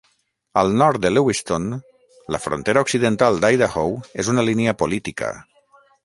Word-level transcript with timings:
Al 0.59 0.71
nord 0.81 0.99
de 1.01 1.09
Lewiston, 1.17 1.67
la 2.35 2.39
frontera 2.45 2.83
occidental 2.85 3.37
d'Idaho 3.43 3.83
és 4.23 4.31
una 4.33 4.47
línia 4.49 4.73
política. 4.81 5.29